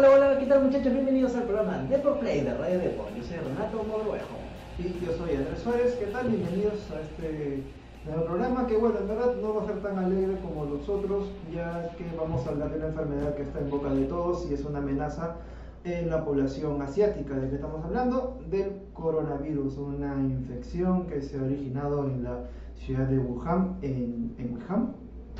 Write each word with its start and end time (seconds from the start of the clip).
tal 0.00 0.64
muchachos? 0.64 0.92
Bienvenidos 0.92 1.34
al 1.34 1.42
programa 1.42 1.82
Deport 1.90 2.20
Play 2.20 2.42
de 2.42 2.54
Radio 2.54 2.78
Deport. 2.78 3.16
Yo 3.16 3.22
soy 3.24 3.36
Renato 3.38 3.82
Mogrovejo. 3.82 4.36
Y 4.78 5.04
yo 5.04 5.12
soy 5.18 5.34
Andrés 5.34 5.58
Suárez, 5.58 5.96
¿qué 5.96 6.06
tal? 6.06 6.28
Bienvenidos 6.28 6.88
a 6.92 7.00
este 7.00 7.64
nuevo 8.06 8.24
programa 8.26 8.68
que 8.68 8.76
bueno, 8.76 9.00
en 9.00 9.08
verdad 9.08 9.34
no 9.42 9.54
va 9.54 9.64
a 9.64 9.66
ser 9.66 9.82
tan 9.82 9.98
alegre 9.98 10.38
como 10.40 10.66
los 10.66 10.88
otros, 10.88 11.24
ya 11.52 11.90
que 11.98 12.04
vamos 12.16 12.46
a 12.46 12.50
hablar 12.50 12.70
de 12.70 12.76
una 12.76 12.86
enfermedad 12.86 13.34
que 13.34 13.42
está 13.42 13.58
en 13.58 13.70
boca 13.70 13.92
de 13.92 14.04
todos 14.04 14.48
y 14.48 14.54
es 14.54 14.64
una 14.64 14.78
amenaza 14.78 15.34
en 15.82 16.10
la 16.10 16.24
población 16.24 16.80
asiática. 16.80 17.34
¿De 17.34 17.48
qué 17.48 17.56
estamos 17.56 17.84
hablando? 17.84 18.40
Del 18.48 18.80
coronavirus, 18.94 19.78
una 19.78 20.14
infección 20.14 21.08
que 21.08 21.22
se 21.22 21.38
ha 21.38 21.42
originado 21.42 22.06
en 22.06 22.22
la 22.22 22.44
ciudad 22.76 23.08
de 23.08 23.18
Wuhan, 23.18 23.78
en, 23.82 24.32
en 24.38 24.54
Wuhan, 24.54 24.94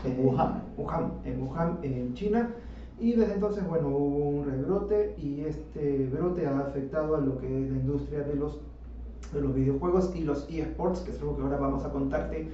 En 0.05 0.27
Wuhan. 0.27 0.63
Wuhan, 0.77 1.13
en 1.25 1.43
Wuhan, 1.43 1.79
en 1.83 2.15
China. 2.15 2.51
Y 3.01 3.13
desde 3.13 3.35
entonces, 3.35 3.67
bueno, 3.67 3.89
hubo 3.89 4.29
un 4.31 4.47
rebrote 4.47 5.15
y 5.19 5.43
este 5.43 6.07
brote 6.07 6.47
ha 6.47 6.59
afectado 6.59 7.17
a 7.17 7.21
lo 7.21 7.39
que 7.39 7.47
es 7.47 7.71
la 7.71 7.77
industria 7.77 8.21
de 8.21 8.35
los, 8.35 8.59
de 9.33 9.41
los 9.41 9.55
videojuegos 9.55 10.13
y 10.17 10.25
los 10.25 10.49
eSports, 10.51 11.01
que 11.01 11.13
es 11.13 11.21
algo 11.21 11.37
que 11.37 11.43
ahora 11.43 11.59
vamos 11.59 11.85
a 11.85 11.91
contarte 11.91 12.51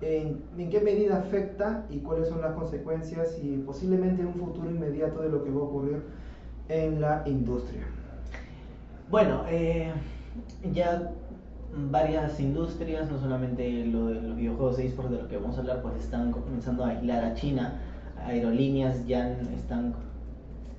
en, 0.00 0.42
en 0.58 0.70
qué 0.70 0.80
medida 0.80 1.18
afecta 1.18 1.86
y 1.90 1.98
cuáles 1.98 2.28
son 2.28 2.40
las 2.40 2.54
consecuencias 2.54 3.38
y 3.40 3.58
posiblemente 3.58 4.24
un 4.24 4.34
futuro 4.34 4.68
inmediato 4.68 5.22
de 5.22 5.28
lo 5.28 5.44
que 5.44 5.50
va 5.50 5.60
a 5.60 5.64
ocurrir 5.64 6.02
en 6.68 7.00
la 7.00 7.22
industria. 7.26 7.86
Bueno, 9.10 9.42
eh, 9.48 9.92
ya 10.72 11.12
varias 11.90 12.40
industrias, 12.40 13.10
no 13.10 13.18
solamente 13.18 13.84
lo 13.86 14.06
de 14.06 14.14
los 14.14 14.36
videojuegos 14.36 14.78
e 14.78 14.86
esports 14.86 15.10
de 15.10 15.18
los 15.18 15.28
que 15.28 15.36
vamos 15.36 15.56
a 15.56 15.60
hablar, 15.60 15.82
pues 15.82 15.96
están 15.96 16.32
comenzando 16.32 16.84
a 16.84 16.90
aislar 16.90 17.24
a 17.24 17.34
China. 17.34 17.80
Aerolíneas 18.24 19.06
ya 19.06 19.28
están 19.54 19.92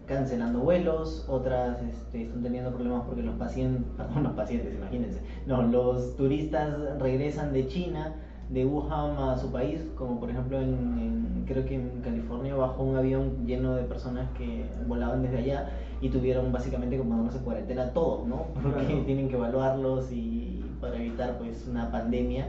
cancelando 0.08 0.60
vuelos, 0.60 1.26
otras 1.28 1.82
este, 1.82 2.22
están 2.24 2.44
teniendo 2.44 2.72
problemas 2.72 3.04
porque 3.06 3.24
los 3.24 3.36
pacientes, 3.36 3.90
perdón, 3.98 4.24
los 4.24 4.34
pacientes, 4.34 4.76
imagínense, 4.76 5.20
no, 5.48 5.64
los 5.64 6.16
turistas 6.16 7.00
regresan 7.00 7.54
de 7.54 7.66
China, 7.68 8.12
de 8.50 8.64
Wuhan 8.64 9.18
a 9.18 9.36
su 9.38 9.50
país, 9.50 9.84
como 9.96 10.20
por 10.20 10.30
ejemplo 10.30 10.60
en, 10.62 10.70
en- 11.00 11.44
creo 11.48 11.66
que 11.66 11.74
en 11.74 12.02
California 12.02 12.54
bajó 12.54 12.84
un 12.84 12.96
avión 12.96 13.48
lleno 13.48 13.74
de 13.74 13.84
personas 13.84 14.28
que 14.38 14.64
volaban 14.88 15.24
desde 15.24 15.38
allá 15.38 15.64
y 16.00 16.09
tuvieron 16.09 16.52
básicamente 16.52 16.98
como 16.98 17.16
ponerse 17.16 17.40
en 17.40 17.44
cuarentena 17.44 17.86
todos, 17.86 18.24
¿no? 18.24 18.46
Porque 18.62 18.86
Claro. 18.86 19.02
tienen 19.06 19.28
que 19.28 19.36
evaluarlos 19.36 20.12
y 20.12 20.64
para 20.80 20.98
evitar 20.98 21.34
pues 21.40 21.66
una 21.68 21.90
pandemia 21.90 22.46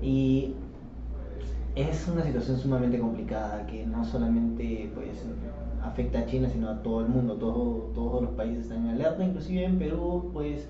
y 0.00 0.48
es 1.76 2.08
una 2.08 2.24
situación 2.24 2.58
sumamente 2.58 2.98
complicada 2.98 3.66
que 3.66 3.86
no 3.86 4.04
solamente 4.04 4.90
pues 4.94 5.24
afecta 5.82 6.20
a 6.20 6.26
China 6.26 6.48
sino 6.48 6.70
a 6.70 6.82
todo 6.82 7.02
el 7.02 7.08
mundo 7.08 7.34
todo, 7.34 7.90
todos 7.94 8.22
los 8.22 8.32
países 8.32 8.64
están 8.64 8.86
en 8.86 8.94
alerta 8.94 9.22
inclusive 9.22 9.64
en 9.64 9.78
Perú 9.78 10.30
pues 10.32 10.66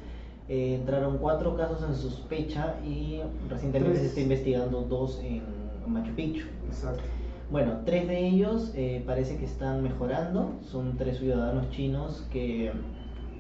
eh, 0.48 0.74
entraron 0.74 1.18
cuatro 1.18 1.56
casos 1.56 1.82
en 1.88 1.94
sospecha 1.94 2.74
y 2.84 3.20
recientemente 3.48 3.98
Tres. 3.98 4.02
se 4.02 4.08
está 4.08 4.20
investigando 4.20 4.82
dos 4.82 5.20
en 5.24 5.42
Machu 5.86 6.12
Picchu 6.14 6.46
Exacto. 6.68 7.02
bueno, 7.50 7.80
tres 7.84 8.08
de 8.08 8.27
ellos 8.27 8.72
eh, 8.74 9.02
parece 9.06 9.36
que 9.36 9.45
están 9.45 9.83
mejorando. 9.83 10.55
Son 10.62 10.96
tres 10.96 11.18
ciudadanos 11.18 11.70
chinos 11.70 12.27
que 12.33 12.72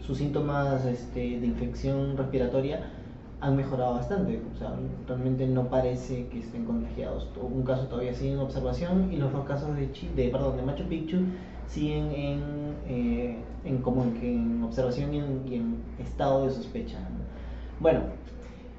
sus 0.00 0.18
síntomas 0.18 0.84
este, 0.86 1.40
de 1.40 1.46
infección 1.46 2.16
respiratoria 2.16 2.86
han 3.40 3.56
mejorado 3.56 3.94
bastante. 3.94 4.40
O 4.54 4.58
sea, 4.58 4.74
realmente 5.06 5.46
no 5.46 5.68
parece 5.68 6.26
que 6.28 6.40
estén 6.40 6.64
contagiados. 6.64 7.28
Un 7.40 7.62
caso 7.62 7.86
todavía 7.86 8.14
sigue 8.14 8.32
en 8.32 8.38
observación 8.40 9.12
y 9.12 9.16
los 9.16 9.32
dos 9.32 9.44
casos 9.44 9.76
de, 9.76 9.92
Chi- 9.92 10.10
de, 10.16 10.28
perdón, 10.28 10.56
de 10.56 10.62
Machu 10.62 10.84
Picchu 10.84 11.18
siguen 11.68 12.12
en, 12.12 12.40
eh, 12.88 13.36
en, 13.64 13.78
como 13.78 14.04
en, 14.04 14.16
en 14.22 14.62
observación 14.62 15.12
y 15.14 15.18
en, 15.18 15.42
y 15.48 15.54
en 15.56 15.76
estado 15.98 16.44
de 16.46 16.50
sospecha. 16.52 16.98
¿no? 17.00 17.16
Bueno, 17.80 18.00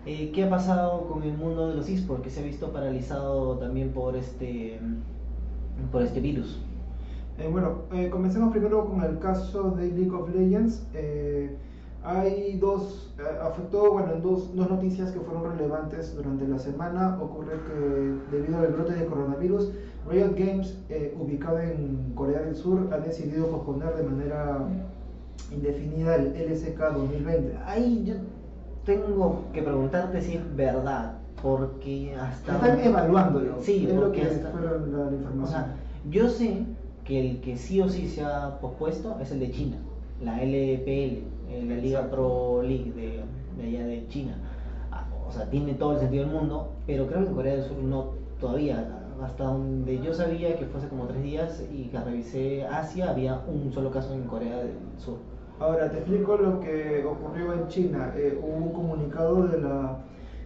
eh, 0.05 0.31
¿Qué 0.33 0.45
ha 0.45 0.49
pasado 0.49 1.07
con 1.09 1.23
el 1.23 1.33
mundo 1.37 1.67
de 1.69 1.75
los 1.75 1.89
esports? 1.89 2.23
Que 2.23 2.29
se 2.29 2.39
ha 2.39 2.43
visto 2.43 2.71
paralizado 2.71 3.57
también 3.57 3.89
por 3.89 4.15
este, 4.15 4.79
por 5.91 6.01
este 6.01 6.21
virus. 6.21 6.61
Eh, 7.37 7.49
bueno, 7.51 7.81
eh, 7.91 8.09
comencemos 8.09 8.51
primero 8.51 8.85
con 8.89 9.03
el 9.03 9.19
caso 9.19 9.71
de 9.71 9.87
League 9.91 10.11
of 10.11 10.33
Legends. 10.33 10.87
Eh, 10.93 11.57
hay 12.07 12.57
dos, 12.57 13.13
eh, 13.19 13.23
afectó, 13.43 13.91
bueno, 13.91 14.13
en 14.13 14.21
dos, 14.21 14.55
dos 14.55 14.69
noticias 14.69 15.11
que 15.11 15.19
fueron 15.19 15.51
relevantes 15.57 16.15
durante 16.15 16.47
la 16.47 16.57
semana. 16.57 17.17
Ocurre 17.21 17.59
que 17.67 18.35
debido 18.35 18.59
al 18.59 18.67
brote 18.67 18.93
de 18.93 19.05
coronavirus, 19.05 19.71
Riot 20.09 20.33
Games, 20.37 20.77
eh, 20.89 21.13
ubicado 21.19 21.59
en 21.59 22.13
Corea 22.15 22.39
del 22.41 22.55
Sur, 22.55 22.87
ha 22.93 22.97
decidido 22.99 23.47
posponer 23.51 23.93
de 23.95 24.03
manera 24.03 24.59
indefinida 25.51 26.15
el 26.15 26.33
LSK 26.49 26.79
2020. 26.93 27.57
Ahí 27.65 28.03
yo 28.05 28.13
tengo 28.85 29.43
que 29.53 29.61
preguntarte 29.61 30.21
si 30.21 30.35
es 30.35 30.55
verdad, 30.55 31.17
porque 31.41 32.15
hasta... 32.15 32.53
Están 32.55 32.79
evaluándolo. 32.79 33.61
Sí, 33.61 33.85
es 33.89 33.95
lo 33.95 34.11
que 34.13 34.21
hasta- 34.23 34.49
la, 34.61 34.71
O 35.07 35.11
información. 35.13 35.47
sea, 35.47 35.75
yo 36.09 36.29
sé 36.29 36.63
que 37.03 37.19
el 37.31 37.41
que 37.41 37.57
sí 37.57 37.81
o 37.81 37.89
sí 37.89 38.07
se 38.07 38.23
ha 38.23 38.59
pospuesto 38.61 39.17
es 39.21 39.31
el 39.31 39.39
de 39.39 39.51
China, 39.51 39.77
la 40.23 40.41
LPL, 40.41 41.23
eh, 41.49 41.63
la 41.67 41.75
Liga. 41.75 42.09
Pro 42.09 42.61
League 42.61 42.91
de, 42.93 43.21
de 43.61 43.67
allá 43.67 43.85
de 43.85 44.07
China. 44.07 44.37
Ah, 44.91 45.05
O 45.27 45.31
sea, 45.31 45.49
tiene 45.49 45.73
todo 45.75 45.93
el 45.93 45.99
sentido 45.99 46.25
del 46.25 46.33
mundo, 46.33 46.73
pero 46.85 47.07
creo 47.07 47.21
que 47.23 47.27
en 47.29 47.35
Corea 47.35 47.53
del 47.55 47.63
Sur 47.63 47.77
no 47.77 48.11
todavía. 48.39 49.03
Hasta 49.23 49.45
donde 49.45 49.99
yo 49.99 50.13
sabía 50.13 50.55
que 50.57 50.65
fue 50.67 50.79
hace 50.79 50.89
como 50.89 51.05
tres 51.07 51.23
días 51.23 51.63
y 51.73 51.85
que 51.85 51.99
revisé 51.99 52.65
Asia, 52.67 53.09
había 53.09 53.41
un 53.47 53.71
solo 53.73 53.89
caso 53.89 54.13
en 54.13 54.23
Corea 54.23 54.57
del 54.57 54.73
Sur. 54.97 55.17
Ahora 55.59 55.89
te 55.89 55.97
explico 55.97 56.37
lo 56.37 56.59
que 56.59 57.03
ocurrió 57.03 57.51
en 57.53 57.67
China. 57.67 58.13
Eh, 58.15 58.39
hubo 58.39 58.55
un 58.67 58.73
comunicado 58.73 59.47
de 59.47 59.59
la 59.59 59.97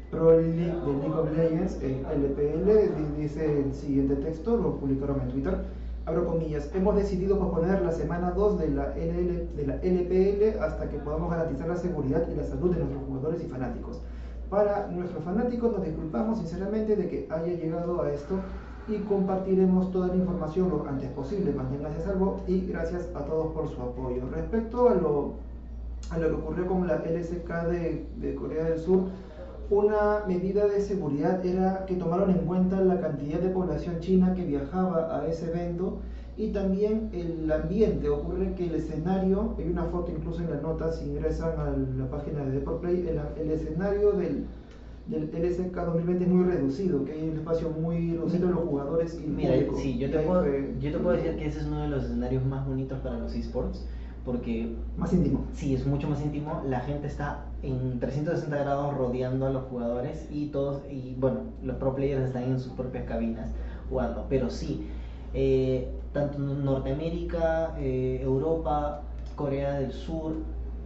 Pro 0.09 0.39
League 0.39 0.55
de 0.55 0.93
League 1.01 1.13
of 1.13 1.35
Legends, 1.35 1.79
eh, 1.83 2.01
LPL, 2.15 2.69
di- 2.95 3.21
dice 3.21 3.59
el 3.61 3.73
siguiente 3.73 4.15
texto, 4.15 4.55
lo 4.55 4.77
publicaron 4.77 5.19
en 5.21 5.27
Twitter. 5.29 5.57
Abro 6.03 6.25
comillas, 6.25 6.67
hemos 6.73 6.95
decidido 6.95 7.37
posponer 7.37 7.79
la 7.83 7.91
semana 7.91 8.31
2 8.31 8.57
de 8.57 8.69
la, 8.71 8.87
LL 8.95 9.55
de 9.55 9.67
la 9.67 9.75
LPL 9.75 10.59
hasta 10.63 10.89
que 10.89 10.97
podamos 10.97 11.29
garantizar 11.29 11.67
la 11.67 11.75
seguridad 11.75 12.27
y 12.27 12.35
la 12.35 12.43
salud 12.43 12.73
de 12.73 12.79
nuestros 12.79 13.03
jugadores 13.07 13.43
y 13.43 13.47
fanáticos. 13.47 14.01
Para 14.49 14.87
nuestros 14.87 15.23
fanáticos 15.23 15.71
nos 15.71 15.85
disculpamos 15.85 16.39
sinceramente 16.39 16.95
de 16.95 17.07
que 17.07 17.27
haya 17.29 17.53
llegado 17.53 18.01
a 18.01 18.11
esto 18.11 18.39
y 18.87 18.97
compartiremos 19.03 19.91
toda 19.91 20.07
la 20.07 20.15
información 20.15 20.69
lo 20.69 20.87
antes 20.89 21.07
posible. 21.11 21.53
Manténgase 21.53 21.99
a 21.99 22.05
salvo 22.05 22.41
y 22.47 22.65
gracias 22.65 23.07
a 23.13 23.19
todos 23.25 23.53
por 23.53 23.69
su 23.69 23.79
apoyo. 23.79 24.23
Respecto 24.31 24.89
a 24.89 24.95
lo, 24.95 25.33
a 26.09 26.17
lo 26.17 26.29
que 26.29 26.33
ocurrió 26.33 26.65
con 26.65 26.87
la 26.87 26.95
LSK 26.95 27.67
de, 27.69 28.07
de 28.17 28.35
Corea 28.35 28.63
del 28.65 28.79
Sur, 28.79 29.01
una 29.71 30.25
medida 30.27 30.67
de 30.67 30.81
seguridad 30.81 31.45
era 31.45 31.85
que 31.85 31.95
tomaron 31.95 32.29
en 32.29 32.39
cuenta 32.39 32.81
la 32.81 32.99
cantidad 32.99 33.39
de 33.39 33.49
población 33.49 33.99
china 34.01 34.33
que 34.35 34.43
viajaba 34.45 35.17
a 35.17 35.27
ese 35.27 35.49
evento 35.49 35.99
y 36.37 36.47
también 36.49 37.09
el 37.13 37.49
ambiente. 37.49 38.09
Ocurre 38.09 38.53
que 38.55 38.67
el 38.67 38.75
escenario, 38.75 39.55
hay 39.57 39.69
una 39.69 39.85
foto 39.85 40.11
incluso 40.11 40.41
en 40.41 40.49
la 40.49 40.59
nota, 40.59 40.91
si 40.91 41.05
ingresan 41.05 41.57
a 41.57 41.73
la 41.97 42.09
página 42.09 42.43
de 42.43 42.51
Deport 42.51 42.81
Play, 42.81 43.07
el, 43.07 43.21
el 43.41 43.51
escenario 43.51 44.11
del, 44.11 44.43
del 45.07 45.29
LSK 45.31 45.73
2020 45.73 46.25
es 46.25 46.29
muy 46.29 46.43
reducido, 46.43 47.05
que 47.05 47.13
hay 47.13 47.29
un 47.29 47.37
espacio 47.37 47.69
muy 47.69 48.11
reducido 48.11 48.47
de 48.49 48.53
los 48.53 48.63
jugadores 48.65 49.21
y 49.23 49.27
Mira, 49.27 49.53
público. 49.53 49.77
sí, 49.77 49.97
yo 49.97 50.11
te, 50.11 50.19
puedo, 50.19 50.45
yo 50.81 50.91
te 50.91 50.97
puedo 50.97 51.15
decir 51.15 51.37
que 51.37 51.45
ese 51.47 51.59
es 51.59 51.65
uno 51.67 51.83
de 51.83 51.87
los 51.87 52.03
escenarios 52.03 52.45
más 52.45 52.67
bonitos 52.67 52.99
para 52.99 53.19
los 53.19 53.33
esports, 53.35 53.87
porque 54.25 54.75
más 54.97 55.13
íntimo. 55.13 55.45
Sí, 55.53 55.73
es 55.73 55.85
mucho 55.85 56.07
más 56.07 56.21
íntimo. 56.21 56.61
La 56.67 56.81
gente 56.81 57.07
está 57.07 57.45
en 57.63 57.99
360 57.99 58.57
grados 58.57 58.95
rodeando 58.95 59.47
a 59.47 59.49
los 59.49 59.63
jugadores 59.65 60.27
y 60.29 60.47
todos, 60.47 60.81
y 60.89 61.15
bueno, 61.19 61.41
los 61.63 61.77
pro 61.77 61.95
players 61.95 62.27
están 62.27 62.43
en 62.43 62.59
sus 62.59 62.73
propias 62.73 63.05
cabinas 63.05 63.49
jugando. 63.89 64.25
Pero 64.29 64.49
sí, 64.49 64.87
eh, 65.33 65.89
tanto 66.13 66.39
Norteamérica, 66.39 67.75
eh, 67.79 68.19
Europa, 68.21 69.01
Corea 69.35 69.73
del 69.79 69.91
Sur, 69.91 70.33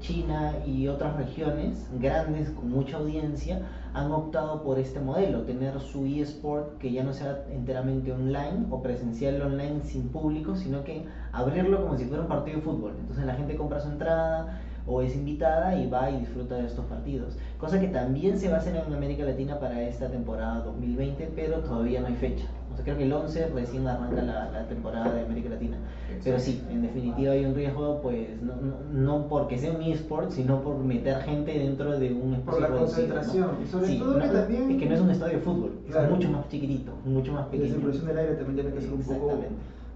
China 0.05 0.53
y 0.65 0.87
otras 0.87 1.15
regiones 1.17 1.89
grandes 1.99 2.51
con 2.51 2.69
mucha 2.69 2.97
audiencia 2.97 3.61
han 3.93 4.11
optado 4.11 4.61
por 4.61 4.77
este 4.77 4.99
modelo, 4.99 5.41
tener 5.43 5.79
su 5.79 6.05
eSport 6.05 6.77
que 6.77 6.91
ya 6.91 7.03
no 7.03 7.11
sea 7.11 7.43
enteramente 7.51 8.11
online 8.11 8.67
o 8.69 8.83
presencial 8.83 9.41
online 9.41 9.81
sin 9.83 10.09
público, 10.09 10.55
sino 10.55 10.83
que 10.83 11.05
abrirlo 11.31 11.81
como 11.81 11.97
si 11.97 12.05
fuera 12.05 12.21
un 12.21 12.29
partido 12.29 12.57
de 12.57 12.63
fútbol. 12.63 12.93
Entonces 12.99 13.25
la 13.25 13.33
gente 13.33 13.55
compra 13.55 13.79
su 13.79 13.89
entrada 13.89 14.59
o 14.85 15.01
es 15.01 15.15
invitada 15.15 15.75
y 15.75 15.89
va 15.89 16.11
y 16.11 16.19
disfruta 16.19 16.55
de 16.55 16.67
estos 16.67 16.85
partidos. 16.85 17.35
Cosa 17.59 17.79
que 17.79 17.87
también 17.87 18.37
se 18.37 18.49
va 18.49 18.57
a 18.57 18.59
hacer 18.59 18.75
en 18.75 18.93
América 18.93 19.23
Latina 19.23 19.59
para 19.59 19.81
esta 19.81 20.09
temporada 20.09 20.63
2020, 20.65 21.31
pero 21.35 21.61
todavía 21.61 22.01
no 22.01 22.07
hay 22.07 22.15
fecha. 22.15 22.45
O 22.75 22.77
sea, 22.77 22.83
creo 22.83 22.97
que 22.97 23.03
el 23.05 23.13
11 23.13 23.47
recién 23.55 23.87
arranca 23.87 24.21
la, 24.21 24.51
la 24.51 24.67
temporada 24.67 25.13
de 25.13 25.21
América 25.21 25.47
Latina. 25.49 25.77
Pero 26.25 26.37
sí, 26.39 26.61
en 26.69 26.81
definitiva 26.81 27.31
hay 27.31 27.45
un 27.45 27.55
riesgo, 27.55 28.01
pues 28.01 28.41
no, 28.41 28.53
no, 28.57 28.75
no 28.91 29.27
porque 29.29 29.57
sea 29.57 29.71
un 29.71 29.81
eSport, 29.81 30.31
sino 30.31 30.59
por 30.61 30.77
meter 30.79 31.21
gente 31.21 31.57
dentro 31.57 31.97
de 31.97 32.13
un 32.13 32.33
espacio 32.33 32.59
Por 32.61 32.69
la 32.69 32.77
concentración, 32.77 33.49
y 33.63 33.67
sobre 33.67 33.87
Sí, 33.87 33.97
todo 33.99 34.19
que 34.19 34.27
también- 34.27 34.71
es 34.71 34.77
que 34.77 34.85
no 34.89 34.95
es 34.95 35.01
un 35.01 35.09
estadio 35.09 35.33
de 35.37 35.39
fútbol, 35.43 35.71
Claro. 35.87 36.05
es 36.07 36.11
mucho 36.11 36.29
más 36.31 36.49
chiquitito, 36.49 36.91
mucho 37.05 37.31
más 37.31 37.45
La 37.45 37.51
pequeño. 37.51 37.71
circulación 37.75 38.05
del 38.07 38.17
aire 38.17 38.33
también 38.35 38.55
tiene 38.55 38.71
que 38.73 38.81
ser 38.81 38.93
un 38.93 39.01
poco 39.03 39.39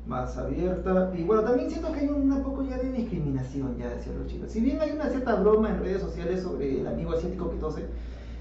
más 0.08 0.38
abierta. 0.38 1.12
Y 1.18 1.24
bueno, 1.24 1.44
también 1.44 1.70
siento 1.70 1.92
que 1.92 2.00
hay 2.00 2.08
un 2.08 2.42
poco 2.42 2.64
ya 2.64 2.78
de 2.78 2.92
discriminación 2.94 3.75
ya 3.78 3.92
hacia 3.92 4.14
los 4.14 4.25
chinos. 4.28 4.50
Si 4.52 4.62
bien 4.62 4.80
hay 4.82 4.92
una 4.92 5.10
cierta 5.10 5.36
broma 5.36 5.70
en 5.70 5.80
redes 5.82 6.02
sociales 6.02 6.42
sobre 6.44 6.80
el 6.80 6.88
amigo 6.88 7.12
asiático 7.12 7.52
que 7.52 7.58
tose 7.58 7.86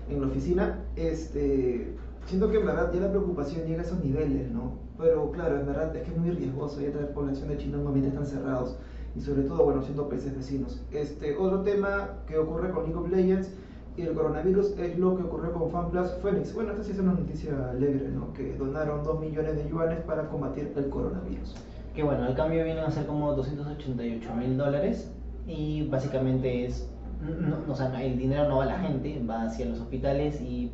en 0.09 0.21
la 0.21 0.27
oficina, 0.29 0.79
este, 0.97 1.93
siento 2.29 2.51
que 2.51 2.59
en 2.59 2.67
verdad 2.67 2.93
ya 2.93 3.01
la 3.01 3.11
preocupación 3.11 3.67
llega 3.67 3.83
a 3.83 3.85
esos 3.85 4.05
niveles, 4.05 4.51
¿no? 4.51 4.73
Pero 4.99 5.31
claro, 5.33 5.61
en 5.61 5.67
verdad 5.67 5.97
es 5.97 6.03
que 6.03 6.11
es 6.11 6.17
muy 6.17 6.31
riesgoso 6.31 6.81
ya 6.81 6.91
tener 6.91 7.13
población 7.13 7.49
de 7.49 7.57
chinos 7.57 7.81
en 7.81 7.87
ambientes 7.87 8.15
tan 8.15 8.27
cerrados 8.27 8.77
y 9.17 9.21
sobre 9.21 9.43
todo, 9.43 9.65
bueno, 9.65 9.83
siendo 9.83 10.09
países 10.09 10.37
vecinos. 10.37 10.81
Este, 10.93 11.37
otro 11.37 11.63
tema 11.63 12.11
que 12.27 12.37
ocurre 12.37 12.71
con 12.71 12.85
League 12.85 12.99
of 12.99 13.11
Legends 13.11 13.51
y 13.97 14.03
el 14.03 14.13
coronavirus 14.13 14.79
es 14.79 14.99
lo 14.99 15.17
que 15.17 15.23
ocurrió 15.23 15.53
con 15.55 15.71
FanPlus 15.71 16.13
Phoenix. 16.23 16.55
Bueno, 16.55 16.73
esta 16.73 16.85
sí 16.85 16.93
es 16.93 16.99
una 16.99 17.15
noticia 17.15 17.71
alegre, 17.71 18.11
¿no? 18.11 18.33
Que 18.35 18.55
donaron 18.57 19.03
2 19.03 19.21
millones 19.21 19.57
de 19.57 19.69
yuanes 19.69 20.01
para 20.03 20.29
combatir 20.29 20.73
el 20.77 20.89
coronavirus. 20.89 21.57
Que 21.95 22.03
bueno, 22.03 22.27
el 22.27 22.35
cambio 22.35 22.63
viene 22.63 22.81
a 22.81 22.91
ser 22.91 23.07
como 23.07 23.33
288 23.35 24.35
mil 24.37 24.57
dólares 24.57 25.11
y 25.47 25.89
básicamente 25.89 26.67
es, 26.67 26.89
no, 27.23 27.73
o 27.73 27.75
sea, 27.75 28.05
el 28.05 28.19
dinero 28.19 28.49
no 28.49 28.59
va 28.59 28.65
a 28.65 28.67
la 28.67 28.79
gente, 28.79 29.21
va 29.29 29.45
hacia 29.45 29.67
los 29.67 29.81
hospitales 29.81 30.41
y 30.41 30.71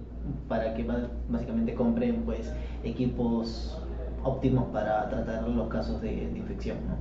para 0.48 0.74
que 0.74 0.86
básicamente 1.28 1.74
compren 1.74 2.22
pues 2.24 2.52
equipos 2.82 3.78
óptimos 4.22 4.64
para 4.72 5.08
tratar 5.08 5.48
los 5.48 5.68
casos 5.68 6.00
de, 6.00 6.28
de 6.30 6.38
infección, 6.38 6.78
¿no? 6.88 6.96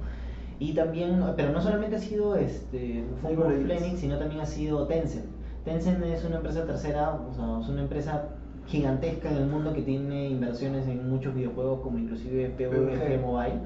Y 0.59 0.73
también, 0.73 1.21
pero 1.35 1.51
no 1.51 1.61
solamente 1.61 1.95
ha 1.95 1.99
sido 1.99 2.35
este, 2.35 3.03
Phoenix, 3.21 3.99
sino 3.99 4.17
también 4.17 4.41
ha 4.41 4.45
sido 4.45 4.87
Tencent 4.87 5.25
Tencent 5.65 6.03
es 6.03 6.25
una 6.25 6.37
empresa 6.37 6.65
tercera, 6.65 7.13
o 7.13 7.33
sea, 7.33 7.59
es 7.61 7.69
una 7.69 7.81
empresa 7.81 8.29
gigantesca 8.67 9.29
en 9.29 9.37
el 9.37 9.47
mundo 9.47 9.73
que 9.73 9.81
tiene 9.81 10.29
inversiones 10.29 10.87
en 10.87 11.09
muchos 11.09 11.33
videojuegos 11.33 11.81
como 11.81 11.97
inclusive 11.97 12.49
PUBG 12.49 13.21
Mobile, 13.21 13.59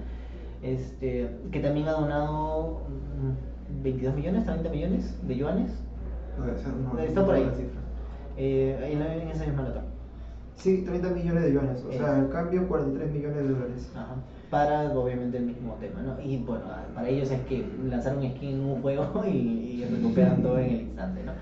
este, 0.62 1.30
que 1.51 1.59
también 1.59 1.88
ha 1.88 1.94
donado 1.94 2.81
22 3.83 4.13
mm, 4.13 4.18
millones, 4.18 4.45
30 4.45 4.69
millones 4.69 5.27
de 5.27 5.36
yuanes. 5.36 5.71
Está 7.07 7.25
por 7.25 7.33
ahí. 7.33 7.50
Eh, 8.38 8.92
en, 8.92 9.01
en, 9.01 9.30
esa 9.30 9.45
misma 9.45 9.63
nota. 9.63 9.84
Sí, 10.56 10.84
30 10.86 11.10
millones 11.10 11.44
de 11.44 11.54
yuanes, 11.54 11.84
o 11.84 11.92
sea, 11.92 12.18
el 12.19 12.30
cambio 12.30 12.68
43 12.68 13.12
millones 13.12 13.38
de 13.38 13.50
dólares. 13.50 13.92
Ajá. 13.95 14.16
Para 14.50 14.98
obviamente 14.98 15.38
el 15.38 15.45
mismo 15.45 15.75
tema, 15.80 16.01
¿no? 16.01 16.19
Y 16.22 16.38
bueno, 16.38 16.66
para 16.95 17.10
ellos 17.10 17.30
es 17.30 17.42
que 17.42 17.66
lanzaron 17.84 18.24
un 18.24 18.31
skin 18.31 18.50
en 18.50 18.62
un 18.62 18.81
juego 18.81 19.24
y, 19.28 19.30
y 19.30 19.86
recuperan 19.86 20.42
todo 20.42 20.57
en 20.57 20.66
el 20.66 20.81
instante, 20.81 21.24
¿no? 21.24 21.34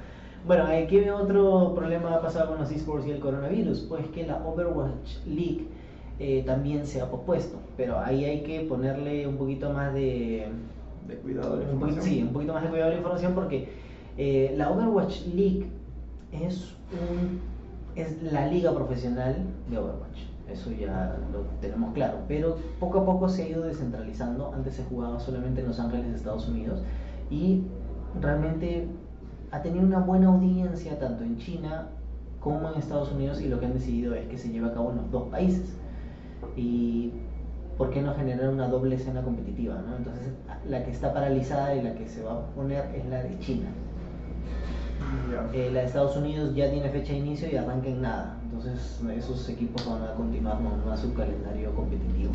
Bueno, 0.46 0.66
¿qué 0.88 1.12
otro 1.12 1.74
problema 1.74 2.14
ha 2.14 2.22
pasado 2.22 2.50
con 2.50 2.60
los 2.60 2.72
esports 2.72 3.08
y 3.08 3.12
el 3.12 3.20
coronavirus? 3.20 3.82
Pues 3.90 4.06
que 4.10 4.28
la 4.28 4.46
Overwatch 4.46 5.26
League 5.26 5.68
eh, 6.20 6.44
también 6.46 6.86
se 6.86 7.02
ha 7.02 7.08
propuesto, 7.08 7.58
pero 7.76 8.00
ahí 8.00 8.26
hay 8.26 8.44
que 8.44 8.62
ponerle 8.62 9.26
un 9.26 9.38
poquito 9.38 9.72
más 9.72 9.92
de, 9.96 10.46
de 11.08 11.16
cuidado 11.16 11.56
la 11.56 11.64
información. 11.64 12.04
sí, 12.04 12.22
un 12.22 12.32
poquito 12.32 12.54
más 12.54 12.62
de 12.62 12.70
cuidado 12.70 12.90
a 12.90 12.92
la 12.92 12.98
información 12.98 13.34
porque 13.34 13.70
eh, 14.18 14.54
la 14.56 14.70
Overwatch 14.70 15.26
League 15.34 15.66
es, 16.44 16.76
es 17.96 18.22
la 18.24 18.48
liga 18.48 18.74
profesional 18.74 19.36
de 19.70 19.78
Overwatch. 19.78 20.20
Eso 20.52 20.72
ya 20.72 21.18
lo 21.32 21.42
tenemos 21.60 21.94
claro, 21.94 22.20
pero 22.28 22.58
poco 22.80 23.00
a 23.00 23.06
poco 23.06 23.28
se 23.28 23.44
ha 23.44 23.50
ido 23.50 23.64
descentralizando. 23.64 24.54
Antes 24.54 24.76
se 24.76 24.84
jugaba 24.84 25.20
solamente 25.20 25.62
en 25.62 25.68
Los 25.68 25.80
Ángeles, 25.80 26.08
Estados 26.08 26.48
Unidos, 26.48 26.84
y 27.32 27.64
realmente 28.22 28.88
ha 29.52 29.62
tenido 29.62 29.86
una 29.86 30.00
buena 30.00 30.28
audiencia 30.28 31.00
tanto 31.00 31.24
en 31.24 31.38
China 31.38 31.88
como 32.40 32.70
en 32.70 32.78
Estados 32.78 33.12
Unidos 33.12 33.42
y 33.42 33.48
lo 33.48 33.60
que 33.60 33.66
han 33.66 33.74
decidido 33.74 34.14
es 34.14 34.28
que 34.28 34.38
se 34.38 34.50
lleve 34.50 34.68
a 34.68 34.74
cabo 34.74 34.92
en 34.92 34.98
los 34.98 35.12
dos 35.12 35.30
países. 35.30 35.76
Y 36.56 37.12
¿por 37.78 37.90
qué 37.90 38.02
no 38.02 38.14
generar 38.14 38.50
una 38.50 38.68
doble 38.68 38.96
escena 38.96 39.24
competitiva? 39.24 39.82
¿no? 39.82 39.98
Entonces, 39.98 40.32
la 40.68 40.84
que 40.84 40.92
está 40.92 41.12
paralizada 41.12 41.76
y 41.76 41.82
la 41.82 41.96
que 41.96 42.08
se 42.08 42.24
va 42.24 42.34
a 42.34 42.46
poner 42.52 42.94
es 42.96 43.06
la 43.08 43.24
de 43.24 43.40
China. 43.40 43.70
Eh, 45.54 45.70
la 45.74 45.82
de 45.82 45.86
Estados 45.86 46.16
Unidos 46.18 46.56
ya 46.56 46.70
tiene 46.70 46.90
fecha 46.90 47.14
de 47.14 47.20
inicio 47.20 47.50
y 47.52 47.56
arranca 47.56 47.88
en 47.88 48.02
nada. 48.02 48.38
Entonces, 48.44 49.02
esos 49.16 49.48
equipos 49.50 49.88
van 49.88 50.04
a 50.04 50.14
continuar 50.14 50.58
con 50.58 50.92
a 50.92 50.98
su 50.98 51.14
calendario 51.14 51.74
competitivo. 51.76 52.32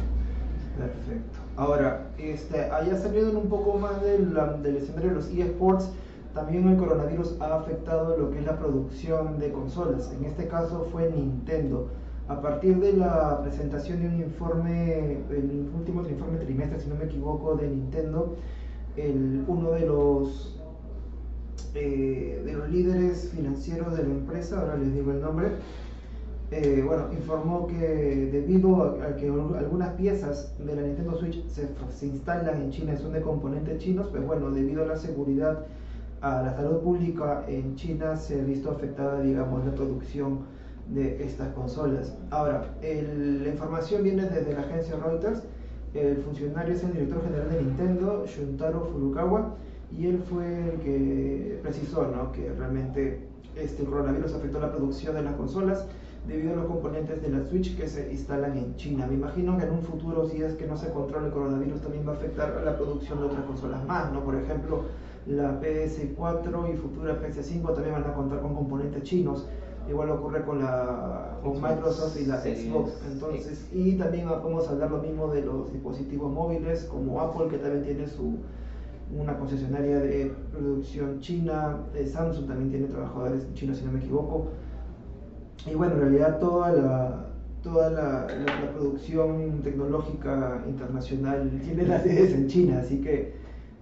Perfecto. 0.77 1.39
Ahora, 1.57 2.07
este, 2.19 2.71
haya 2.71 2.97
salido 2.97 3.39
un 3.39 3.49
poco 3.49 3.79
más 3.79 4.03
del, 4.03 4.35
del 4.63 4.77
escenario 4.77 5.11
de 5.11 5.15
los 5.17 5.29
eSports 5.29 5.91
también 6.35 6.69
el 6.69 6.77
coronavirus 6.77 7.41
ha 7.41 7.57
afectado 7.57 8.17
lo 8.17 8.31
que 8.31 8.39
es 8.39 8.47
la 8.47 8.57
producción 8.57 9.39
de 9.41 9.51
consolas. 9.51 10.13
En 10.17 10.25
este 10.25 10.47
caso 10.47 10.87
fue 10.93 11.11
Nintendo. 11.11 11.89
A 12.29 12.41
partir 12.41 12.79
de 12.79 12.93
la 12.93 13.41
presentación 13.43 14.01
de 14.01 14.07
un 14.07 14.21
informe, 14.21 15.19
el 15.31 15.69
último 15.77 16.07
informe 16.09 16.39
trimestre, 16.39 16.79
si 16.79 16.89
no 16.89 16.95
me 16.95 17.07
equivoco, 17.07 17.57
de 17.57 17.69
Nintendo, 17.69 18.37
el, 18.97 19.45
uno 19.49 19.73
de 19.73 19.87
los, 19.87 20.60
eh, 21.75 22.43
de 22.45 22.53
los 22.53 22.71
líderes 22.71 23.31
financieros 23.35 23.97
de 23.97 24.03
la 24.03 24.11
empresa, 24.11 24.61
ahora 24.61 24.77
les 24.77 24.95
digo 24.95 25.11
el 25.13 25.21
nombre, 25.21 25.49
eh, 26.51 26.83
bueno, 26.85 27.05
informó 27.13 27.67
que 27.67 28.29
debido 28.33 29.01
a, 29.01 29.17
que 29.17 29.27
algunas 29.29 29.91
piezas 29.91 30.53
de 30.59 30.75
la 30.75 30.83
Nintendo 30.83 31.17
Switch 31.17 31.47
se, 31.47 31.69
se 31.97 32.07
instalan 32.07 32.61
en 32.61 32.71
China, 32.71 32.97
son 32.97 33.13
de 33.13 33.21
componentes 33.21 33.79
chinos, 33.79 34.09
pues 34.11 34.27
bueno, 34.27 34.51
debido 34.51 34.83
a 34.83 34.87
la 34.87 34.97
seguridad 34.97 35.67
a 36.21 36.43
la 36.43 36.55
salud 36.55 36.81
pública 36.81 37.45
en 37.49 37.77
China 37.77 38.17
se 38.17 38.41
ha 38.41 38.45
visto 38.45 38.71
afectada, 38.71 39.21
digamos, 39.23 39.65
la 39.65 39.75
producción 39.75 40.41
de 40.89 41.23
estas 41.25 41.49
consolas. 41.55 42.15
Ahora, 42.31 42.75
la 42.83 43.49
información 43.49 44.03
viene 44.03 44.25
desde 44.25 44.53
la 44.53 44.61
agencia 44.61 44.97
Reuters. 44.97 45.43
El 45.95 46.19
funcionario 46.19 46.75
es 46.75 46.85
el 46.85 46.93
director 46.93 47.23
general 47.25 47.51
de 47.51 47.63
Nintendo, 47.63 48.25
Shuntaro 48.27 48.85
Furukawa, 48.93 49.55
y 49.97 50.07
él 50.07 50.23
fue 50.29 50.71
el 50.71 50.81
que 50.81 51.59
precisó 51.63 52.07
¿no? 52.07 52.33
que 52.33 52.53
realmente 52.53 53.21
este 53.57 53.85
coronavirus 53.85 54.35
afectó 54.35 54.61
la 54.61 54.73
producción 54.73 55.15
de 55.15 55.23
las 55.23 55.35
consolas 55.35 55.87
debido 56.27 56.53
a 56.53 56.57
los 56.57 56.67
componentes 56.67 57.23
de 57.23 57.31
la 57.31 57.43
Switch 57.45 57.77
que 57.77 57.89
se 57.89 58.13
instalan 58.13 58.57
en 58.57 58.77
China. 58.77 59.07
Me 59.07 59.15
imagino 59.15 59.57
que 59.57 59.65
en 59.65 59.73
un 59.73 59.83
futuro, 59.83 60.29
si 60.29 60.43
es 60.43 60.55
que 60.55 60.67
no 60.67 60.77
se 60.77 60.91
controla 60.91 61.27
el 61.27 61.33
coronavirus, 61.33 61.81
también 61.81 62.07
va 62.07 62.13
a 62.13 62.17
afectar 62.17 62.57
a 62.57 62.63
la 62.63 62.77
producción 62.77 63.21
de 63.21 63.27
otras 63.27 63.45
consolas 63.45 63.85
más, 63.87 64.13
¿no? 64.13 64.23
Por 64.23 64.37
ejemplo, 64.37 64.83
la 65.27 65.61
PS4 65.61 66.73
y 66.73 66.77
futura 66.77 67.21
PS5 67.21 67.75
también 67.75 67.95
van 67.95 68.05
a 68.05 68.15
contar 68.15 68.41
con 68.41 68.55
componentes 68.55 69.03
chinos. 69.03 69.47
Igual 69.89 70.11
ocurre 70.11 70.45
con 70.45 70.63
la 70.63 71.39
con 71.43 71.61
Microsoft 71.61 72.17
y 72.21 72.27
la 72.27 72.41
Xbox. 72.41 73.01
Entonces, 73.11 73.67
y 73.73 73.95
también 73.95 74.29
vamos 74.29 74.69
a 74.69 74.73
hablar 74.73 74.91
lo 74.91 74.99
mismo 74.99 75.29
de 75.29 75.43
los 75.43 75.73
dispositivos 75.73 76.31
móviles 76.31 76.85
como 76.85 77.21
Apple 77.21 77.49
que 77.49 77.59
también 77.59 77.83
tiene 77.83 78.07
su 78.07 78.37
una 79.19 79.37
concesionaria 79.39 80.01
de 80.01 80.33
producción 80.53 81.21
china, 81.21 81.79
eh, 81.95 82.07
Samsung 82.07 82.47
también 82.47 82.71
tiene 82.71 82.87
trabajadores 82.87 83.53
chinos 83.55 83.79
si 83.79 83.85
no 83.85 83.93
me 83.93 83.99
equivoco. 83.99 84.49
Y 85.67 85.75
bueno, 85.75 85.95
en 85.95 86.01
realidad 86.01 86.39
toda 86.39 86.73
la 86.73 87.27
toda 87.63 87.91
la, 87.91 88.27
la 88.27 88.73
producción 88.73 89.61
tecnológica 89.63 90.65
internacional 90.67 91.51
tiene 91.63 91.87
las 91.87 92.03
sedes 92.03 92.33
en 92.33 92.47
China, 92.47 92.79
así 92.81 93.03
que 93.03 93.35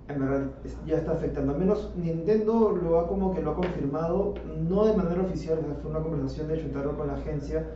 en 0.08 0.20
verdad 0.20 0.50
ya 0.86 0.96
está 0.96 1.12
afectando. 1.12 1.52
Al 1.52 1.58
menos 1.58 1.92
Nintendo 1.96 2.76
lo 2.82 2.98
ha 2.98 3.06
como 3.06 3.34
que 3.34 3.42
lo 3.42 3.52
ha 3.52 3.54
confirmado, 3.54 4.34
no 4.68 4.86
de 4.86 4.96
manera 4.96 5.22
oficial, 5.22 5.58
fue 5.80 5.90
una 5.90 6.00
conversación 6.00 6.48
de 6.48 6.60
Chuntaro 6.60 6.96
con 6.96 7.06
la 7.08 7.14
agencia, 7.14 7.66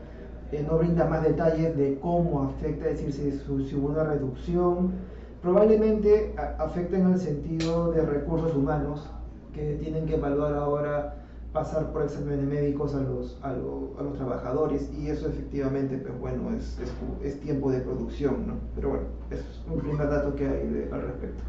eh, 0.51 0.67
no 0.69 0.79
brinda 0.79 1.07
más 1.07 1.23
detalles 1.23 1.77
de 1.77 1.99
cómo 2.01 2.43
afecta, 2.43 2.89
es 2.89 3.05
decir, 3.05 3.33
si, 3.41 3.69
si 3.69 3.77
hubo 3.77 3.89
una 3.89 4.05
reducción. 4.05 4.93
Probablemente 5.43 6.35
afecta 6.59 6.97
en 6.97 7.13
el 7.13 7.19
sentido 7.19 7.91
de 7.91 8.03
recursos 8.03 8.55
humanos 8.55 9.11
que 9.53 9.75
tienen 9.83 10.07
que 10.07 10.15
evaluar 10.15 10.55
ahora 10.55 11.17
pasar 11.53 11.93
por 11.93 12.05
exámenes 12.05 12.45
médicos 12.45 12.95
a 12.95 13.01
los, 13.01 13.39
a, 13.43 13.53
los 13.53 14.15
trabajadores 14.15 14.91
y 14.97 15.09
eso 15.09 15.29
efectivamente, 15.29 15.99
pues 15.99 16.19
bueno, 16.19 16.51
es, 16.57 16.79
es, 17.23 17.41
tiempo 17.41 17.73
de 17.73 17.81
producción, 17.81 18.47
¿no? 18.47 18.55
Pero 18.77 18.91
bueno, 18.91 19.05
es 19.31 19.45
un 19.71 19.81
primer 19.81 20.09
dato 20.09 20.35
que 20.37 20.47
hay 20.47 20.89
al 20.93 21.03
respecto. 21.03 21.43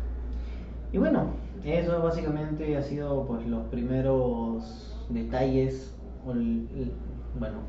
Y 0.92 0.98
bueno, 0.98 1.28
eso 1.64 2.02
básicamente 2.02 2.76
ha 2.76 2.82
sido 2.82 3.26
pues 3.28 3.46
los 3.48 3.66
primeros 3.68 5.06
detalles, 5.10 5.96
bueno, 6.26 7.60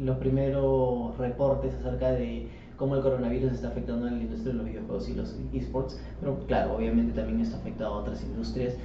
los 0.00 0.16
primeros 0.18 1.18
reportes 1.18 1.74
acerca 1.74 2.12
de 2.12 2.48
cómo 2.78 2.94
el 2.94 3.02
coronavirus 3.02 3.52
está 3.52 3.68
afectando 3.68 4.06
a 4.06 4.10
la 4.10 4.18
industria 4.18 4.52
de 4.52 4.58
los 4.58 4.66
videojuegos 4.66 5.08
y 5.10 5.14
los 5.14 5.36
esports, 5.52 6.00
pero 6.20 6.38
claro, 6.46 6.76
obviamente 6.76 7.12
también 7.12 7.40
está 7.40 7.58
afectado 7.58 7.94
a 7.94 7.98
otras 7.98 8.22
industrias 8.24 8.76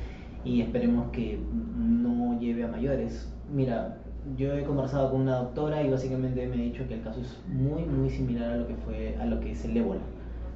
y 0.44 0.62
esperemos 0.62 1.12
que 1.12 1.40
no 1.78 2.38
lleve 2.40 2.66
a 2.66 2.68
mayores. 2.68 3.32
Mira, 3.54 4.00
yo 4.36 4.54
he 4.54 4.64
conversado 4.64 5.12
con 5.12 5.22
una 5.22 5.38
doctora 5.38 5.82
y 5.84 5.90
básicamente 5.90 6.46
me 6.48 6.56
ha 6.56 6.66
dicho 6.66 6.86
que 6.88 6.96
el 6.96 7.02
caso 7.02 7.22
es 7.22 7.40
muy 7.48 7.84
muy 7.86 8.10
similar 8.10 8.52
a 8.52 8.58
lo 8.58 8.68
que 8.68 8.76
fue 8.76 9.16
a 9.18 9.26
lo 9.26 9.40
que 9.40 9.52
es 9.52 9.64
el 9.66 9.78
ébola 9.78 10.02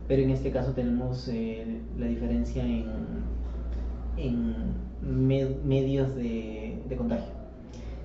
pero 0.08 0.24
en 0.24 0.30
este 0.30 0.52
caso 0.52 0.72
tenemos 0.72 1.28
eh, 1.28 1.82
la 1.98 2.08
diferencia 2.08 2.64
en, 2.64 2.86
en 4.18 5.68
medios 5.68 6.16
de, 6.16 6.82
de, 6.88 6.96
contagio. 6.96 7.37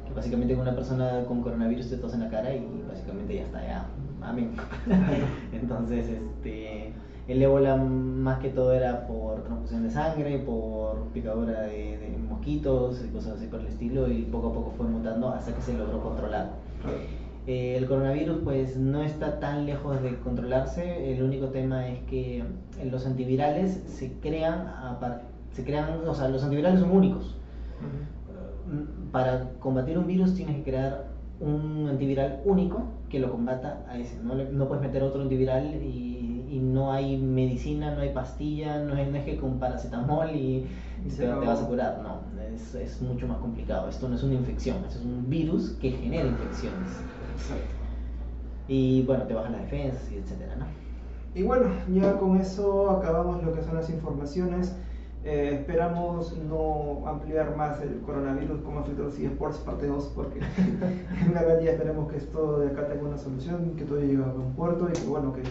Que 0.07 0.15
básicamente 0.15 0.55
una 0.55 0.75
persona 0.75 1.25
con 1.27 1.43
coronavirus 1.43 1.91
te 1.91 1.97
tosa 1.97 2.17
en 2.17 2.23
la 2.23 2.31
cara 2.31 2.55
y 2.55 2.67
básicamente 2.89 3.35
ya 3.35 3.43
está, 3.43 3.63
ya, 3.63 3.87
amén. 4.23 4.53
Entonces, 5.53 6.09
este, 6.09 6.93
El 7.29 7.43
ébola 7.43 7.77
más 7.77 8.41
que 8.41 8.49
todo 8.49 8.73
era 8.73 9.07
por 9.07 9.43
transfusión 9.45 9.85
de 9.85 9.91
sangre, 9.91 10.39
por 10.41 11.07
picadura 11.13 11.63
de, 11.63 11.99
de 11.99 12.19
mosquitos 12.29 13.05
y 13.05 13.09
cosas 13.09 13.37
así 13.37 13.47
por 13.47 13.61
el 13.61 13.67
estilo 13.69 14.09
y 14.09 14.23
poco 14.23 14.49
a 14.49 14.53
poco 14.53 14.73
fue 14.77 14.87
mutando 14.87 15.29
hasta 15.29 15.55
que 15.55 15.63
se 15.63 15.77
logró 15.77 16.03
controlar. 16.03 16.51
Eh, 17.47 17.77
el 17.77 17.87
coronavirus 17.87 18.39
pues 18.45 18.77
no 18.77 19.03
está 19.03 19.41
tan 19.41 19.67
lejos 19.67 20.01
de 20.01 20.17
controlarse, 20.21 21.13
el 21.13 21.23
único 21.25 21.47
tema 21.49 21.89
es 21.89 21.99
que 22.05 22.45
los 22.89 23.05
antivirales 23.05 23.83
se 23.87 24.13
crean, 24.21 24.71
se 25.53 25.65
crean 25.65 26.07
o 26.07 26.15
sea, 26.15 26.29
los 26.29 26.45
antivirales 26.45 26.81
son 26.81 26.93
únicos. 26.93 27.37
Para 29.13 29.51
combatir 29.61 29.99
un 29.99 30.07
virus 30.07 30.35
tienes 30.35 30.57
que 30.57 30.63
crear 30.63 31.13
un 31.39 31.89
antiviral 31.89 32.41
único 32.45 32.85
que 33.09 33.19
lo 33.19 33.31
combata 33.31 33.85
a 33.89 33.99
ese. 33.99 34.17
No, 34.23 34.35
no 34.35 34.69
puedes 34.69 34.83
meter 34.83 35.03
otro 35.03 35.23
antiviral 35.23 35.83
y, 35.83 36.47
y, 36.51 36.59
no 36.59 36.93
hay 36.93 37.19
medicina, 37.19 37.95
no 37.95 38.01
hay 38.01 38.11
pastilla, 38.11 38.79
no 38.79 38.97
es, 38.97 39.11
no 39.11 39.19
es 39.19 39.25
que 39.25 39.37
con 39.37 39.59
paracetamol 39.59 40.31
y, 40.31 40.67
te, 41.17 41.27
vas 41.27 41.63
a 41.63 41.67
curar. 41.67 42.01
No, 42.03 42.21
es, 42.55 42.75
es, 42.75 43.03
mucho 43.03 43.27
más 43.27 43.39
complicado. 43.39 43.89
Esto 43.89 44.09
no 44.09 44.15
es 44.15 44.23
una 44.23 44.35
infección, 44.35 44.79
es 44.89 44.97
un 44.97 45.29
virus 45.29 45.77
que 45.81 45.91
genera 45.91 46.27
infecciones. 46.27 46.89
Y 48.69 49.03
bueno, 49.03 49.25
te 49.25 49.35
baja 49.35 49.51
las 49.51 49.63
defensas 49.63 50.11
y 50.11 50.17
etcétera, 50.17 50.57
¿no? 50.57 50.67
Y 51.35 51.43
bueno, 51.43 51.67
ya 51.93 52.19
con 52.19 52.37
eso 52.39 52.91
acabamos 52.91 53.43
lo 53.43 53.53
que 53.53 53.63
son 53.63 53.75
las 53.75 53.89
informaciones. 53.91 54.75
Eh, 55.25 55.59
esperamos 55.61 56.37
no 56.37 57.07
ampliar 57.07 57.57
más 57.57 57.81
el 57.81 58.01
coronavirus 58.01 58.61
como 58.63 58.83
Filtros 58.83 59.21
y 59.21 59.27
Sports 59.27 59.59
parte 59.59 59.87
2 59.87 60.13
porque 60.17 60.41
en 60.41 61.33
la 61.33 61.57
día 61.57 61.73
esperemos 61.73 62.11
que 62.11 62.17
esto 62.17 62.59
de 62.59 62.69
acá 62.69 62.89
tenga 62.89 63.05
una 63.05 63.19
solución, 63.19 63.75
que 63.77 63.85
todo 63.85 64.01
llegue 64.01 64.17
a 64.17 64.27
un 64.27 64.53
puerto 64.55 64.89
y 64.89 64.93
que 64.93 65.07
bueno, 65.07 65.33
que, 65.33 65.43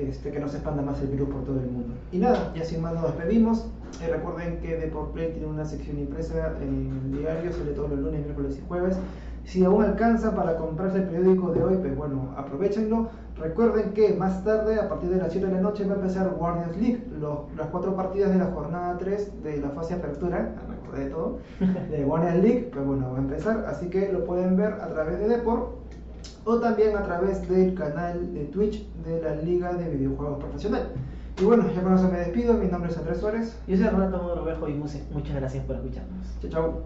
este, 0.00 0.30
que 0.30 0.38
no 0.38 0.48
se 0.48 0.58
expanda 0.58 0.82
más 0.82 1.00
el 1.00 1.08
virus 1.08 1.30
por 1.30 1.44
todo 1.44 1.58
el 1.58 1.66
mundo. 1.66 1.94
Y 2.12 2.18
nada, 2.18 2.52
ya 2.54 2.64
sin 2.64 2.80
más 2.80 2.94
nos 2.94 3.02
despedimos. 3.02 3.66
Eh, 4.00 4.08
recuerden 4.08 4.60
que 4.60 4.76
Play 5.12 5.32
tiene 5.32 5.46
una 5.46 5.64
sección 5.64 5.98
impresa 5.98 6.52
en 6.60 7.10
el 7.12 7.18
diario, 7.18 7.52
sale 7.52 7.72
todos 7.72 7.90
los 7.90 7.98
lunes, 7.98 8.24
miércoles 8.24 8.56
y 8.56 8.68
jueves. 8.68 8.96
Si 9.46 9.64
aún 9.64 9.84
alcanza 9.84 10.34
para 10.34 10.56
comprarse 10.56 10.98
el 10.98 11.04
periódico 11.04 11.52
de 11.52 11.62
hoy, 11.62 11.76
pues 11.76 11.96
bueno, 11.96 12.34
aprovechenlo. 12.36 13.10
Recuerden 13.38 13.92
que 13.92 14.12
más 14.14 14.42
tarde, 14.42 14.80
a 14.80 14.88
partir 14.88 15.08
de 15.08 15.18
las 15.18 15.30
7 15.30 15.46
de 15.46 15.52
la 15.52 15.60
noche, 15.60 15.84
va 15.84 15.92
a 15.92 15.96
empezar 15.96 16.28
Guardians 16.30 16.76
League, 16.76 17.04
las 17.56 17.68
cuatro 17.68 17.94
partidas 17.94 18.32
de 18.32 18.38
la 18.38 18.46
jornada 18.46 18.98
3 18.98 19.44
de 19.44 19.58
la 19.58 19.70
fase 19.70 19.94
apertura, 19.94 20.52
me 20.68 20.74
acordé 20.74 21.04
de 21.04 21.10
todo, 21.10 21.38
de 21.90 22.04
Guardians 22.04 22.42
League, 22.42 22.70
pues 22.72 22.84
bueno, 22.84 23.12
va 23.12 23.18
a 23.18 23.20
empezar, 23.20 23.64
así 23.68 23.88
que 23.88 24.12
lo 24.12 24.24
pueden 24.24 24.56
ver 24.56 24.72
a 24.72 24.88
través 24.88 25.20
de 25.20 25.28
Deport 25.28 25.76
o 26.44 26.58
también 26.58 26.96
a 26.96 27.02
través 27.02 27.48
del 27.48 27.74
canal 27.74 28.32
de 28.34 28.44
Twitch 28.46 28.84
de 29.04 29.22
la 29.22 29.36
Liga 29.36 29.74
de 29.74 29.88
Videojuegos 29.90 30.38
Profesional. 30.40 30.88
Y 31.40 31.44
bueno, 31.44 31.66
ya 31.72 31.82
con 31.82 31.94
eso 31.94 32.08
me 32.10 32.18
despido, 32.18 32.54
mi 32.54 32.66
nombre 32.66 32.90
es 32.90 32.98
Andrés 32.98 33.18
Suárez. 33.18 33.56
Yo 33.68 33.76
soy 33.76 33.86
Renato 33.86 34.34
Roberto 34.34 34.68
y 34.68 34.74
muchas 34.74 35.36
gracias 35.36 35.64
por 35.66 35.76
escucharnos. 35.76 36.26
Chao, 36.40 36.50
chao. 36.50 36.82